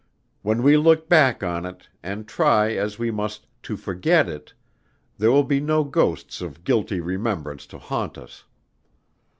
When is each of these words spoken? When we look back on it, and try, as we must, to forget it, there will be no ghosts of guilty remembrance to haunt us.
When 0.41 0.63
we 0.63 0.77
look 0.77 1.07
back 1.09 1.43
on 1.43 1.63
it, 1.63 1.87
and 2.01 2.27
try, 2.27 2.71
as 2.73 2.97
we 2.97 3.11
must, 3.11 3.45
to 3.61 3.77
forget 3.77 4.27
it, 4.27 4.55
there 5.19 5.31
will 5.31 5.43
be 5.43 5.59
no 5.59 5.83
ghosts 5.83 6.41
of 6.41 6.63
guilty 6.63 6.99
remembrance 6.99 7.67
to 7.67 7.77
haunt 7.77 8.17
us. 8.17 8.45